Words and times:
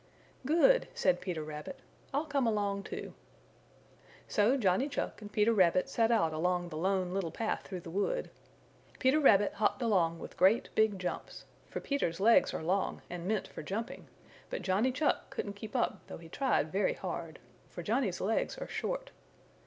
"Good," 0.47 0.87
said 0.95 1.21
Peter 1.21 1.43
Rabbit, 1.43 1.79
"I'll 2.11 2.25
come 2.25 2.47
along 2.47 2.81
too." 2.85 3.13
So 4.27 4.57
Johnny 4.57 4.89
Chuck 4.89 5.21
and 5.21 5.31
Peter 5.31 5.53
Rabbit 5.53 5.87
set 5.87 6.09
out 6.11 6.33
along 6.33 6.69
the 6.69 6.75
Lone 6.75 7.13
Little 7.13 7.29
Path 7.29 7.61
through 7.61 7.81
the 7.81 7.91
wood. 7.91 8.31
Peter 8.97 9.19
Rabbit 9.19 9.53
hopped 9.53 9.83
along 9.83 10.17
with 10.17 10.37
great 10.37 10.69
big 10.73 10.97
jumps, 10.97 11.45
for 11.69 11.81
Peter's 11.81 12.19
legs 12.19 12.51
are 12.51 12.63
long 12.63 13.03
and 13.11 13.27
meant 13.27 13.47
for 13.47 13.61
jumping, 13.61 14.07
but 14.49 14.63
Johnny 14.63 14.91
Chuck 14.91 15.29
couldn't 15.29 15.53
keep 15.53 15.75
up 15.75 16.01
though 16.07 16.17
he 16.17 16.29
tried 16.29 16.71
very 16.71 16.95
hard, 16.95 17.37
for 17.69 17.83
Johnny's 17.83 18.19
legs 18.19 18.57
are 18.57 18.67
short. 18.67 19.11